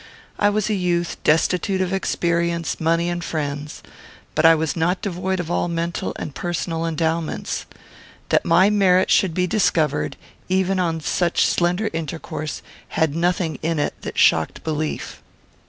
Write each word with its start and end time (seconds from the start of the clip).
I 0.39 0.49
was 0.49 0.67
a 0.67 0.73
youth 0.73 1.17
destitute 1.23 1.79
of 1.79 1.93
experience, 1.93 2.79
money, 2.81 3.07
and 3.07 3.23
friends; 3.23 3.83
but 4.33 4.47
I 4.47 4.55
was 4.55 4.75
not 4.75 4.99
devoid 5.03 5.39
of 5.39 5.51
all 5.51 5.67
mental 5.67 6.13
and 6.17 6.33
personal 6.33 6.87
endowments. 6.87 7.67
That 8.29 8.43
my 8.43 8.71
merit 8.71 9.11
should 9.11 9.35
be 9.35 9.45
discovered, 9.45 10.17
even 10.49 10.79
on 10.79 11.01
such 11.01 11.45
slender 11.45 11.91
intercourse, 11.93 12.63
had 12.87 13.11
surely 13.11 13.21
nothing 13.21 13.59
in 13.61 13.77
it 13.77 13.93
that 14.01 14.17
shocked 14.17 14.63
belief. 14.63 15.21